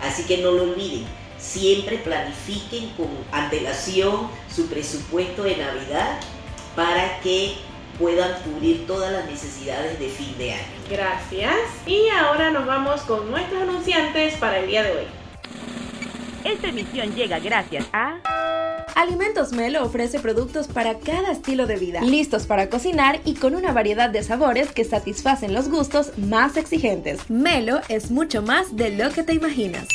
Así 0.00 0.22
que 0.24 0.38
no 0.38 0.52
lo 0.52 0.62
olviden, 0.62 1.06
siempre 1.38 1.98
planifiquen 1.98 2.90
con 2.90 3.08
antelación 3.32 4.28
su 4.54 4.68
presupuesto 4.68 5.44
de 5.44 5.56
Navidad 5.56 6.20
para 6.74 7.20
que 7.20 7.56
puedan 7.98 8.40
cubrir 8.42 8.86
todas 8.86 9.12
las 9.12 9.26
necesidades 9.26 9.98
de 9.98 10.08
fin 10.08 10.36
de 10.38 10.52
año. 10.52 10.62
Gracias. 10.88 11.54
Y 11.86 12.08
ahora 12.10 12.50
nos 12.50 12.66
vamos 12.66 13.00
con 13.02 13.30
nuestros 13.30 13.62
anunciantes 13.62 14.34
para 14.34 14.58
el 14.58 14.68
día 14.68 14.82
de 14.84 14.92
hoy. 14.92 15.06
Esta 16.44 16.68
emisión 16.68 17.14
llega 17.14 17.38
gracias 17.38 17.86
a... 17.92 18.20
Alimentos 18.94 19.52
Melo 19.52 19.84
ofrece 19.84 20.18
productos 20.18 20.66
para 20.66 20.98
cada 20.98 21.30
estilo 21.30 21.66
de 21.66 21.76
vida, 21.76 22.00
listos 22.00 22.46
para 22.46 22.68
cocinar 22.68 23.20
y 23.24 23.34
con 23.34 23.54
una 23.54 23.72
variedad 23.72 24.10
de 24.10 24.24
sabores 24.24 24.72
que 24.72 24.84
satisfacen 24.84 25.54
los 25.54 25.68
gustos 25.68 26.18
más 26.18 26.56
exigentes. 26.56 27.30
Melo 27.30 27.80
es 27.88 28.10
mucho 28.10 28.42
más 28.42 28.74
de 28.76 28.90
lo 28.90 29.10
que 29.12 29.22
te 29.22 29.34
imaginas. 29.34 29.86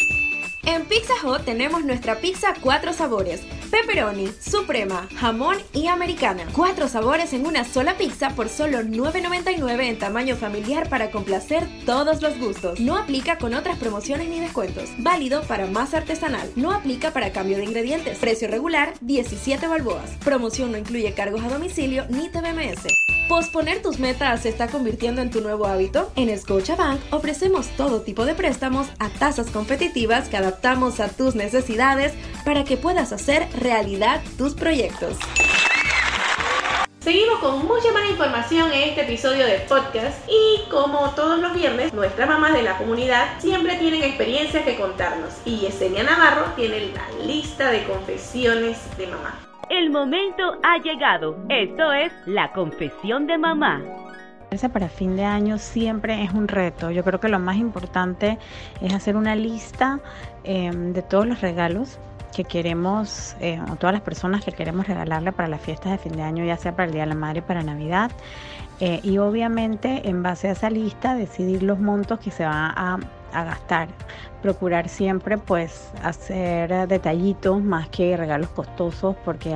En 0.65 0.85
Pizza 0.85 1.13
Hut 1.25 1.43
tenemos 1.43 1.83
nuestra 1.83 2.19
pizza 2.19 2.53
cuatro 2.61 2.93
sabores, 2.93 3.41
pepperoni, 3.73 4.29
suprema, 4.39 5.07
jamón 5.15 5.57
y 5.73 5.87
americana. 5.87 6.45
Cuatro 6.53 6.87
sabores 6.87 7.33
en 7.33 7.47
una 7.47 7.65
sola 7.65 7.97
pizza 7.97 8.29
por 8.29 8.47
solo 8.47 8.81
$9.99 8.81 9.85
en 9.85 9.97
tamaño 9.97 10.35
familiar 10.35 10.89
para 10.89 11.09
complacer 11.09 11.67
todos 11.83 12.21
los 12.21 12.37
gustos. 12.37 12.79
No 12.79 12.95
aplica 12.95 13.39
con 13.39 13.55
otras 13.55 13.79
promociones 13.79 14.29
ni 14.29 14.39
descuentos. 14.39 14.91
Válido 14.99 15.41
para 15.47 15.65
más 15.65 15.95
artesanal. 15.95 16.51
No 16.55 16.71
aplica 16.71 17.13
para 17.13 17.31
cambio 17.31 17.57
de 17.57 17.63
ingredientes. 17.63 18.19
Precio 18.19 18.47
regular 18.47 18.93
17 19.01 19.67
balboas. 19.67 20.11
Promoción 20.23 20.71
no 20.71 20.77
incluye 20.77 21.11
cargos 21.15 21.41
a 21.43 21.49
domicilio 21.49 22.05
ni 22.09 22.29
TBMS. 22.29 22.93
¿Posponer 23.27 23.81
tus 23.81 23.99
metas 23.99 24.41
se 24.41 24.49
está 24.49 24.67
convirtiendo 24.67 25.21
en 25.21 25.31
tu 25.31 25.41
nuevo 25.41 25.65
hábito? 25.65 26.11
En 26.15 26.37
Scotiabank 26.37 26.99
ofrecemos 27.11 27.67
todo 27.77 28.01
tipo 28.01 28.25
de 28.25 28.35
préstamos 28.35 28.87
a 28.99 29.09
tasas 29.09 29.49
competitivas 29.49 30.27
que 30.27 30.37
adaptamos 30.37 30.99
a 30.99 31.07
tus 31.07 31.33
necesidades 31.33 32.13
para 32.43 32.65
que 32.65 32.77
puedas 32.77 33.13
hacer 33.13 33.47
realidad 33.63 34.21
tus 34.37 34.53
proyectos. 34.53 35.17
Seguimos 36.99 37.39
con 37.39 37.65
mucha 37.65 37.91
más 37.91 38.09
información 38.09 38.71
en 38.71 38.89
este 38.89 39.01
episodio 39.01 39.45
de 39.45 39.59
podcast 39.67 40.17
y 40.29 40.69
como 40.69 41.09
todos 41.11 41.39
los 41.39 41.53
viernes, 41.53 41.93
nuestras 41.93 42.29
mamás 42.29 42.53
de 42.53 42.63
la 42.63 42.77
comunidad 42.77 43.39
siempre 43.39 43.75
tienen 43.75 44.03
experiencias 44.03 44.63
que 44.63 44.77
contarnos 44.77 45.33
y 45.43 45.57
Yesenia 45.57 46.03
Navarro 46.03 46.53
tiene 46.55 46.91
la 46.93 47.25
lista 47.25 47.71
de 47.71 47.83
confesiones 47.83 48.79
de 48.97 49.07
mamá. 49.07 49.39
El 49.69 49.89
momento 49.89 50.57
ha 50.63 50.77
llegado. 50.77 51.37
Esto 51.49 51.91
es 51.91 52.11
la 52.25 52.51
confesión 52.53 53.27
de 53.27 53.37
mamá. 53.37 53.81
Para 54.71 54.87
fin 54.87 55.15
de 55.15 55.25
año 55.25 55.57
siempre 55.57 56.23
es 56.23 56.31
un 56.31 56.47
reto. 56.47 56.91
Yo 56.91 57.03
creo 57.03 57.19
que 57.19 57.27
lo 57.27 57.39
más 57.39 57.57
importante 57.57 58.37
es 58.81 58.93
hacer 58.93 59.17
una 59.17 59.35
lista 59.35 59.99
em, 60.43 60.93
de 60.93 61.01
todos 61.01 61.25
los 61.25 61.41
regalos 61.41 61.97
que 62.33 62.43
queremos, 62.43 63.35
eh, 63.39 63.59
o 63.71 63.75
todas 63.75 63.93
las 63.93 64.01
personas 64.01 64.43
que 64.43 64.51
queremos 64.51 64.87
regalarle 64.87 65.31
para 65.31 65.47
las 65.47 65.61
fiestas 65.61 65.91
de 65.91 65.97
fin 65.97 66.13
de 66.13 66.23
año, 66.23 66.43
ya 66.43 66.57
sea 66.57 66.75
para 66.75 66.85
el 66.85 66.91
Día 66.91 67.03
de 67.03 67.09
la 67.09 67.15
Madre, 67.15 67.41
para 67.41 67.63
Navidad. 67.63 68.11
Eh, 68.79 68.99
y 69.03 69.17
obviamente 69.19 70.09
en 70.09 70.23
base 70.23 70.49
a 70.49 70.51
esa 70.51 70.69
lista 70.69 71.15
decidir 71.15 71.63
los 71.63 71.79
montos 71.79 72.19
que 72.19 72.31
se 72.31 72.43
van 72.43 72.73
a 72.75 72.99
a 73.33 73.43
gastar. 73.43 73.89
Procurar 74.41 74.87
siempre 74.89 75.37
pues 75.37 75.91
hacer 76.01 76.87
detallitos 76.87 77.61
más 77.61 77.89
que 77.89 78.15
regalos 78.15 78.49
costosos 78.49 79.15
porque 79.25 79.55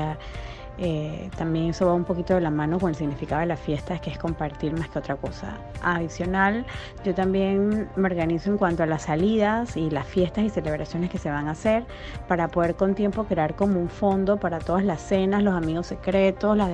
eh, 0.80 1.30
también 1.36 1.72
eso 1.72 1.88
va 1.88 1.94
un 1.94 2.04
poquito 2.04 2.36
de 2.36 2.42
la 2.42 2.52
mano 2.52 2.80
con 2.80 2.90
el 2.90 2.96
significado 2.96 3.42
de 3.42 3.48
la 3.48 3.58
fiesta, 3.58 4.00
que 4.00 4.12
es 4.12 4.18
compartir 4.18 4.78
más 4.78 4.90
que 4.90 5.00
otra 5.00 5.16
cosa. 5.16 5.58
Adicional, 5.82 6.66
yo 7.04 7.16
también 7.16 7.90
me 7.96 8.06
organizo 8.06 8.52
en 8.52 8.58
cuanto 8.58 8.84
a 8.84 8.86
las 8.86 9.04
salidas 9.04 9.76
y 9.76 9.90
las 9.90 10.06
fiestas 10.06 10.44
y 10.44 10.50
celebraciones 10.50 11.10
que 11.10 11.18
se 11.18 11.32
van 11.32 11.48
a 11.48 11.52
hacer 11.52 11.86
para 12.28 12.48
poder 12.50 12.76
con 12.76 12.94
tiempo 12.94 13.24
crear 13.24 13.56
como 13.56 13.80
un 13.80 13.90
fondo 13.90 14.38
para 14.38 14.60
todas 14.60 14.84
las 14.84 15.02
cenas, 15.02 15.42
los 15.42 15.56
amigos 15.56 15.88
secretos, 15.88 16.56
las, 16.56 16.70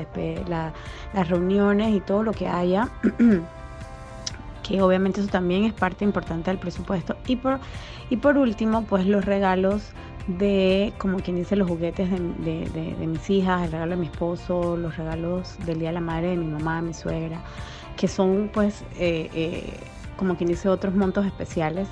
las 1.14 1.30
reuniones 1.30 1.94
y 1.96 2.02
todo 2.02 2.24
lo 2.24 2.34
que 2.34 2.48
haya. 2.48 2.90
que 4.64 4.82
obviamente 4.82 5.20
eso 5.20 5.30
también 5.30 5.66
es 5.66 5.74
parte 5.74 6.04
importante 6.06 6.50
del 6.50 6.60
presupuesto. 6.60 7.16
Y 7.28 7.36
por, 7.36 7.60
y 8.10 8.18
por 8.18 8.38
último, 8.38 8.84
pues 8.84 9.06
los 9.06 9.24
regalos 9.26 9.92
de, 10.28 10.94
como 10.98 11.20
quien 11.20 11.36
dice, 11.36 11.56
los 11.56 11.68
juguetes 11.68 12.10
de, 12.10 12.96
mis 13.06 13.30
hijas, 13.30 13.66
el 13.66 13.72
regalo 13.72 13.92
de 13.92 13.98
mi 13.98 14.08
esposo, 14.08 14.78
los 14.78 14.96
regalos 14.98 15.58
del 15.66 15.80
Día 15.80 15.90
de 15.90 15.96
la 15.96 16.02
Madre 16.02 16.30
de 16.30 16.38
mi 16.38 16.46
mamá, 16.46 16.82
mi 16.82 16.94
suegra, 16.94 17.40
que 17.98 18.08
son 18.08 18.50
pues, 18.54 18.84
eh, 18.98 19.30
eh, 19.34 19.74
como 20.16 20.36
quien 20.36 20.50
dice, 20.50 20.70
otros 20.70 20.96
montos 20.96 21.26
especiales. 21.26 21.88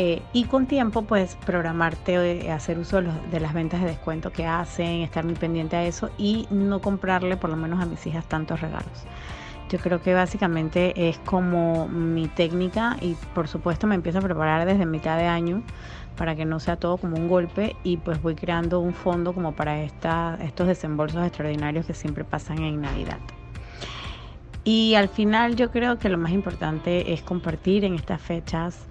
Eh, 0.00 0.22
y 0.32 0.44
con 0.44 0.66
tiempo, 0.66 1.02
pues 1.02 1.36
programarte, 1.44 2.52
hacer 2.52 2.78
uso 2.78 3.02
de, 3.02 3.40
las 3.40 3.52
ventas 3.52 3.80
de 3.80 3.88
descuento 3.88 4.30
que 4.30 4.46
hacen, 4.46 5.02
estar 5.02 5.24
muy 5.24 5.34
pendiente 5.34 5.74
a 5.74 5.84
eso 5.84 6.10
y 6.16 6.46
no 6.50 6.80
comprarle 6.80 7.36
por 7.36 7.50
lo 7.50 7.56
menos 7.56 7.82
a 7.82 7.86
mis 7.86 8.06
hijas 8.06 8.24
tantos 8.26 8.60
regalos. 8.60 9.06
Yo 9.68 9.78
creo 9.80 10.00
que 10.00 10.14
básicamente 10.14 11.08
es 11.08 11.18
como 11.18 11.88
mi 11.88 12.28
técnica 12.28 12.96
y 13.00 13.16
por 13.34 13.48
supuesto 13.48 13.86
me 13.88 13.96
empiezo 13.96 14.18
a 14.18 14.22
preparar 14.22 14.66
desde 14.66 14.86
mitad 14.86 15.18
de 15.18 15.26
año 15.26 15.62
para 16.18 16.34
que 16.34 16.44
no 16.44 16.60
sea 16.60 16.76
todo 16.76 16.98
como 16.98 17.16
un 17.16 17.28
golpe 17.28 17.76
y 17.84 17.96
pues 17.96 18.20
voy 18.20 18.34
creando 18.34 18.80
un 18.80 18.92
fondo 18.92 19.32
como 19.32 19.52
para 19.52 19.80
esta, 19.82 20.36
estos 20.42 20.66
desembolsos 20.66 21.24
extraordinarios 21.24 21.86
que 21.86 21.94
siempre 21.94 22.24
pasan 22.24 22.58
en 22.58 22.82
Navidad. 22.82 23.18
Y 24.64 24.96
al 24.96 25.08
final 25.08 25.56
yo 25.56 25.70
creo 25.70 25.98
que 25.98 26.10
lo 26.10 26.18
más 26.18 26.32
importante 26.32 27.14
es 27.14 27.22
compartir 27.22 27.84
en 27.84 27.94
estas 27.94 28.20
fechas 28.20 28.86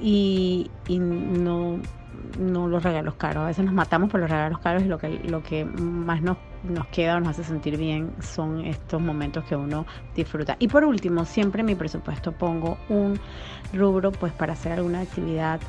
y, 0.00 0.70
no, 0.88 1.78
no 2.38 2.68
los 2.68 2.82
regalos 2.82 3.14
caros. 3.14 3.42
A 3.42 3.46
veces 3.46 3.64
nos 3.64 3.74
matamos 3.74 4.10
por 4.10 4.20
los 4.20 4.30
regalos 4.30 4.60
caros 4.60 4.84
y 4.84 4.86
lo 4.86 4.98
que, 4.98 5.18
lo 5.24 5.42
que 5.42 5.64
más 5.64 6.22
nos, 6.22 6.36
nos 6.62 6.86
queda 6.88 7.16
o 7.16 7.20
nos 7.20 7.30
hace 7.30 7.44
sentir 7.44 7.76
bien 7.76 8.12
son 8.20 8.64
estos 8.64 9.00
momentos 9.00 9.44
que 9.44 9.56
uno 9.56 9.86
disfruta. 10.14 10.56
Y 10.60 10.68
por 10.68 10.84
último, 10.84 11.24
siempre 11.24 11.60
en 11.60 11.66
mi 11.66 11.74
presupuesto 11.74 12.32
pongo 12.32 12.78
un 12.88 13.18
rubro 13.72 14.12
pues 14.12 14.32
para 14.32 14.52
hacer 14.52 14.72
alguna 14.72 15.00
actividad 15.00 15.60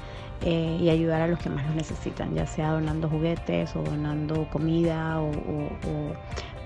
eh, 0.44 0.78
y 0.82 0.90
ayudar 0.90 1.22
a 1.22 1.28
los 1.28 1.40
que 1.40 1.50
más 1.50 1.66
lo 1.68 1.76
necesitan, 1.76 2.34
ya 2.34 2.48
sea 2.48 2.72
donando 2.72 3.08
juguetes 3.08 3.76
o 3.76 3.84
donando 3.84 4.48
comida 4.50 5.20
o, 5.20 5.32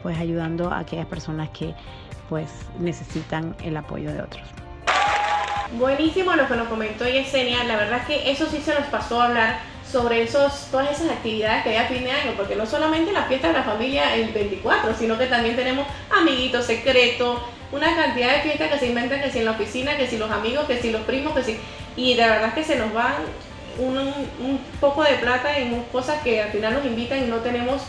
pues 0.02 0.18
ayudando 0.18 0.72
a 0.72 0.80
aquellas 0.80 1.08
personas 1.08 1.50
que 1.50 1.74
pues 2.30 2.48
necesitan 2.80 3.56
el 3.64 3.76
apoyo 3.76 4.14
de 4.14 4.22
otros. 4.22 4.48
Buenísimo 5.74 6.34
lo 6.36 6.48
que 6.48 6.56
nos 6.56 6.68
comentó 6.68 7.06
Yesenia, 7.06 7.64
la 7.66 7.76
verdad 7.76 8.06
que 8.08 8.32
eso 8.32 8.46
sí 8.46 8.62
se 8.62 8.74
nos 8.74 8.86
pasó 8.86 9.22
a 9.22 9.26
hablar 9.26 9.60
sobre 9.92 10.24
esos, 10.24 10.68
todas 10.72 10.92
esas 10.92 11.12
actividades 11.12 11.64
que 11.64 11.72
hay 11.72 11.78
a 11.78 11.88
fin 11.88 12.04
de 12.04 12.12
año, 12.12 12.34
porque 12.38 12.56
no 12.56 12.66
solamente 12.66 13.12
la 13.12 13.24
fiesta 13.24 13.48
de 13.48 13.54
la 13.54 13.64
familia 13.64 14.16
el 14.16 14.30
24, 14.30 14.96
sino 14.96 15.18
que 15.18 15.26
también 15.26 15.56
tenemos 15.56 15.86
amiguitos 16.12 16.66
secretos, 16.66 17.40
una 17.72 17.94
cantidad 17.96 18.36
de 18.36 18.42
fiestas 18.42 18.72
que 18.72 18.80
se 18.80 18.88
inventan 18.88 19.22
que 19.22 19.32
si 19.32 19.40
en 19.40 19.46
la 19.46 19.52
oficina, 19.52 19.98
que 19.98 20.08
si 20.08 20.18
los 20.18 20.32
amigos, 20.32 20.66
que 20.66 20.82
si 20.82 20.92
los 20.92 21.02
primos, 21.02 21.34
que 21.34 21.44
si... 21.44 21.60
Y 21.98 22.16
de 22.16 22.28
verdad 22.28 22.54
que 22.54 22.64
se 22.64 22.78
nos 22.78 22.94
van 22.94 23.14
un, 23.80 23.98
un 23.98 24.60
poco 24.80 25.04
de 25.04 25.16
plata 25.16 25.58
en 25.58 25.84
cosas 25.92 26.22
que 26.24 26.42
al 26.42 26.52
final 26.52 26.74
nos 26.74 26.86
invitan 26.86 27.24
y 27.24 27.28
no 27.28 27.38
tenemos, 27.38 27.82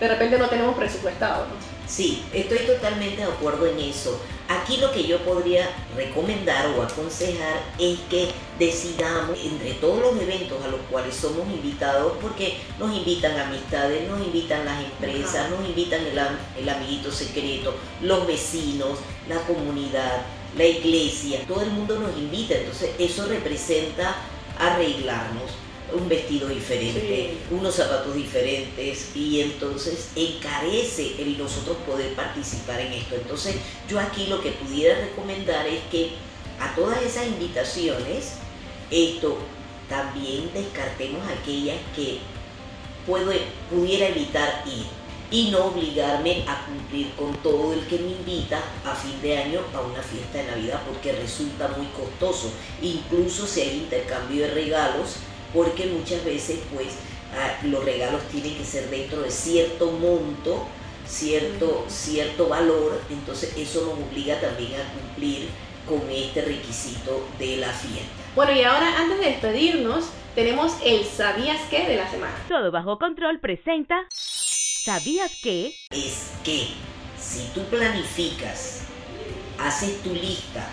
de 0.00 0.08
repente 0.08 0.38
no 0.38 0.48
tenemos 0.48 0.76
presupuestado. 0.76 1.46
Sí, 1.86 2.22
estoy 2.32 2.58
totalmente 2.60 3.18
de 3.18 3.24
acuerdo 3.24 3.66
en 3.66 3.78
eso. 3.78 4.18
Aquí 4.48 4.78
lo 4.78 4.90
que 4.90 5.04
yo 5.04 5.18
podría 5.18 5.68
recomendar 5.94 6.66
o 6.68 6.82
aconsejar 6.82 7.62
es 7.78 7.98
que 8.10 8.30
decidamos 8.58 9.38
entre 9.42 9.72
todos 9.74 10.00
los 10.00 10.22
eventos 10.22 10.62
a 10.64 10.68
los 10.68 10.80
cuales 10.90 11.14
somos 11.14 11.46
invitados, 11.48 12.14
porque 12.22 12.58
nos 12.78 12.94
invitan 12.94 13.38
amistades, 13.38 14.08
nos 14.08 14.20
invitan 14.20 14.64
las 14.64 14.82
empresas, 14.82 15.50
nos 15.50 15.66
invitan 15.66 16.00
el, 16.06 16.18
el 16.58 16.68
amiguito 16.68 17.10
secreto, 17.10 17.74
los 18.00 18.26
vecinos, 18.26 18.98
la 19.28 19.40
comunidad, 19.42 20.22
la 20.56 20.64
iglesia, 20.64 21.40
todo 21.46 21.62
el 21.62 21.70
mundo 21.70 21.98
nos 21.98 22.16
invita, 22.16 22.54
entonces 22.54 22.90
eso 22.98 23.26
representa 23.26 24.16
arreglarnos, 24.58 25.50
un 25.92 26.08
vestido 26.08 26.48
diferente, 26.48 27.36
unos 27.50 27.74
zapatos 27.74 28.14
diferentes 28.14 29.14
y 29.14 29.40
entonces 29.42 30.08
encarece 30.16 31.14
el 31.18 31.38
nosotros 31.38 31.76
poder 31.86 32.14
participar 32.14 32.80
en 32.80 32.92
esto. 32.94 33.14
Entonces 33.14 33.56
yo 33.88 34.00
aquí 34.00 34.26
lo 34.26 34.40
que 34.40 34.52
pudiera 34.52 35.00
recomendar 35.00 35.66
es 35.66 35.80
que 35.90 36.10
a 36.60 36.74
todas 36.74 37.02
esas 37.02 37.26
invitaciones, 37.26 38.34
esto 38.90 39.38
también 39.88 40.50
descartemos 40.54 41.20
aquellas 41.28 41.78
que 41.94 42.18
puedo, 43.06 43.32
pudiera 43.70 44.08
evitar 44.08 44.64
ir 44.66 44.86
y 45.34 45.50
no 45.50 45.64
obligarme 45.64 46.44
a 46.46 46.64
cumplir 46.64 47.10
con 47.16 47.34
todo 47.38 47.72
el 47.72 47.84
que 47.88 47.98
me 47.98 48.12
invita 48.12 48.60
a 48.84 48.94
fin 48.94 49.20
de 49.20 49.36
año 49.36 49.62
a 49.74 49.80
una 49.80 50.00
fiesta 50.00 50.38
de 50.38 50.44
Navidad 50.44 50.80
porque 50.86 51.10
resulta 51.10 51.66
muy 51.76 51.86
costoso, 51.88 52.52
incluso 52.80 53.44
si 53.44 53.62
hay 53.62 53.78
intercambio 53.78 54.42
de 54.42 54.54
regalos, 54.54 55.16
porque 55.52 55.86
muchas 55.86 56.24
veces 56.24 56.60
pues 56.72 56.86
ah, 57.36 57.58
los 57.64 57.84
regalos 57.84 58.22
tienen 58.30 58.56
que 58.56 58.64
ser 58.64 58.88
dentro 58.90 59.22
de 59.22 59.30
cierto 59.32 59.90
monto, 59.90 60.68
cierto, 61.04 61.84
cierto 61.88 62.48
valor, 62.48 63.02
entonces 63.10 63.56
eso 63.56 63.80
nos 63.86 64.08
obliga 64.08 64.40
también 64.40 64.74
a 64.80 64.92
cumplir 64.92 65.48
con 65.88 66.00
este 66.12 66.42
requisito 66.42 67.26
de 67.40 67.56
la 67.56 67.70
fiesta. 67.70 68.08
Bueno, 68.36 68.52
y 68.52 68.62
ahora 68.62 69.00
antes 69.00 69.18
de 69.18 69.26
despedirnos, 69.26 70.04
tenemos 70.34 70.76
el 70.84 71.04
¿Sabías 71.04 71.60
qué? 71.70 71.86
de 71.86 71.96
la 71.96 72.08
semana. 72.10 72.34
Todo 72.48 72.70
bajo 72.70 72.98
control 72.98 73.38
presenta 73.40 74.06
¿Sabías 74.84 75.32
qué? 75.42 75.74
Es 75.92 76.32
que 76.44 76.66
si 77.18 77.48
tú 77.54 77.62
planificas, 77.70 78.82
haces 79.58 80.02
tu 80.02 80.12
lista 80.12 80.68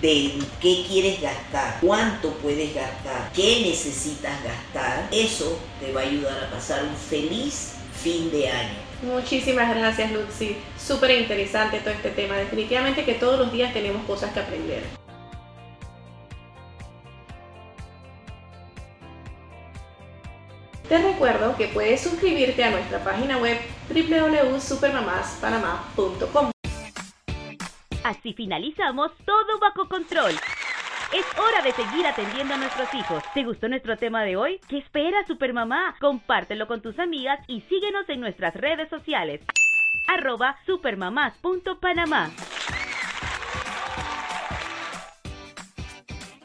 de 0.00 0.32
qué 0.60 0.84
quieres 0.88 1.20
gastar, 1.20 1.78
cuánto 1.80 2.32
puedes 2.38 2.74
gastar, 2.74 3.30
qué 3.32 3.60
necesitas 3.64 4.32
gastar, 4.42 5.08
eso 5.12 5.60
te 5.78 5.92
va 5.92 6.00
a 6.00 6.04
ayudar 6.04 6.42
a 6.42 6.50
pasar 6.50 6.82
un 6.82 6.96
feliz 6.96 7.74
fin 8.02 8.32
de 8.32 8.48
año. 8.48 8.74
Muchísimas 9.02 9.72
gracias, 9.76 10.10
Lucy. 10.10 10.56
Súper 10.76 11.12
interesante 11.20 11.78
todo 11.78 11.94
este 11.94 12.10
tema. 12.10 12.34
Definitivamente 12.34 13.04
que 13.04 13.14
todos 13.14 13.38
los 13.38 13.52
días 13.52 13.72
tenemos 13.72 14.04
cosas 14.06 14.32
que 14.32 14.40
aprender. 14.40 14.82
Te 20.92 21.00
recuerdo 21.00 21.56
que 21.56 21.68
puedes 21.68 22.02
suscribirte 22.02 22.62
a 22.62 22.70
nuestra 22.70 23.02
página 23.02 23.38
web 23.38 23.56
www.supermamaspanamá.com. 23.88 26.50
Así 28.04 28.34
finalizamos 28.34 29.10
todo 29.24 29.58
bajo 29.58 29.88
control. 29.88 30.32
Es 31.14 31.24
hora 31.38 31.62
de 31.62 31.72
seguir 31.72 32.06
atendiendo 32.06 32.52
a 32.52 32.58
nuestros 32.58 32.92
hijos. 32.92 33.24
¿Te 33.32 33.42
gustó 33.42 33.70
nuestro 33.70 33.96
tema 33.96 34.22
de 34.24 34.36
hoy? 34.36 34.60
¿Qué 34.68 34.76
espera 34.76 35.26
Supermamá? 35.26 35.96
Compártelo 35.98 36.66
con 36.66 36.82
tus 36.82 36.98
amigas 36.98 37.40
y 37.46 37.62
síguenos 37.70 38.06
en 38.10 38.20
nuestras 38.20 38.54
redes 38.54 38.90
sociales. 38.90 39.40
arroba. 40.08 40.58